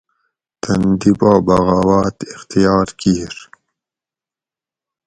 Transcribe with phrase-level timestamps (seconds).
[0.61, 3.33] تن دی پا بغاوت اختیار کیر